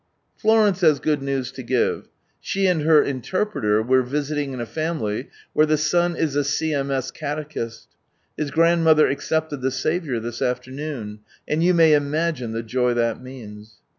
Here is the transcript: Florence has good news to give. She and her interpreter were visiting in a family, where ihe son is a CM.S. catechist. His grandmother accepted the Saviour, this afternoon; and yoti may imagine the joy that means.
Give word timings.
Florence 0.35 0.81
has 0.81 0.99
good 0.99 1.21
news 1.21 1.51
to 1.51 1.61
give. 1.61 2.07
She 2.39 2.65
and 2.65 2.81
her 2.81 3.03
interpreter 3.03 3.83
were 3.83 4.01
visiting 4.01 4.51
in 4.51 4.59
a 4.59 4.65
family, 4.65 5.29
where 5.53 5.69
ihe 5.69 5.77
son 5.77 6.15
is 6.15 6.35
a 6.35 6.39
CM.S. 6.39 7.11
catechist. 7.11 7.87
His 8.35 8.49
grandmother 8.49 9.05
accepted 9.07 9.61
the 9.61 9.69
Saviour, 9.69 10.19
this 10.19 10.41
afternoon; 10.41 11.19
and 11.47 11.61
yoti 11.61 11.75
may 11.75 11.93
imagine 11.93 12.51
the 12.51 12.63
joy 12.63 12.95
that 12.95 13.21
means. 13.21 13.75